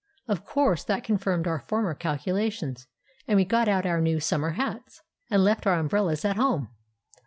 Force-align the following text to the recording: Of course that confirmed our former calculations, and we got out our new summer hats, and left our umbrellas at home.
Of 0.27 0.43
course 0.43 0.83
that 0.85 1.03
confirmed 1.03 1.45
our 1.45 1.59
former 1.59 1.93
calculations, 1.93 2.87
and 3.27 3.37
we 3.37 3.45
got 3.45 3.67
out 3.67 3.85
our 3.85 4.01
new 4.01 4.19
summer 4.19 4.53
hats, 4.53 5.03
and 5.29 5.43
left 5.43 5.67
our 5.67 5.75
umbrellas 5.77 6.25
at 6.25 6.37
home. 6.37 6.69